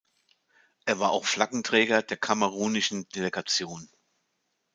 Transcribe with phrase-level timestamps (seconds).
[0.85, 3.87] Er war auch Flaggenträger der kamerunischen Delegation.